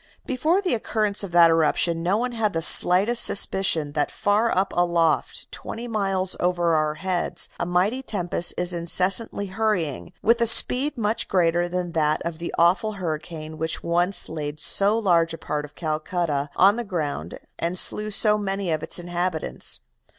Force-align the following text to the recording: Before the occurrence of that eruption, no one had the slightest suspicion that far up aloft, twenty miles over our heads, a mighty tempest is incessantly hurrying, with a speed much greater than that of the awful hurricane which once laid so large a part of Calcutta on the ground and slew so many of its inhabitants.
Before 0.25 0.63
the 0.63 0.73
occurrence 0.73 1.23
of 1.23 1.31
that 1.33 1.51
eruption, 1.51 2.01
no 2.01 2.17
one 2.17 2.31
had 2.31 2.53
the 2.53 2.61
slightest 2.63 3.23
suspicion 3.23 3.91
that 3.91 4.09
far 4.09 4.49
up 4.49 4.73
aloft, 4.75 5.45
twenty 5.51 5.87
miles 5.87 6.35
over 6.39 6.73
our 6.73 6.95
heads, 6.95 7.49
a 7.59 7.67
mighty 7.67 8.01
tempest 8.01 8.55
is 8.57 8.73
incessantly 8.73 9.45
hurrying, 9.45 10.11
with 10.23 10.41
a 10.41 10.47
speed 10.47 10.97
much 10.97 11.27
greater 11.27 11.69
than 11.69 11.91
that 11.91 12.19
of 12.25 12.39
the 12.39 12.51
awful 12.57 12.93
hurricane 12.93 13.59
which 13.59 13.83
once 13.83 14.27
laid 14.27 14.59
so 14.59 14.97
large 14.97 15.35
a 15.35 15.37
part 15.37 15.65
of 15.65 15.75
Calcutta 15.75 16.49
on 16.55 16.77
the 16.77 16.83
ground 16.83 17.37
and 17.59 17.77
slew 17.77 18.09
so 18.09 18.39
many 18.39 18.71
of 18.71 18.81
its 18.81 18.97
inhabitants. 18.97 19.81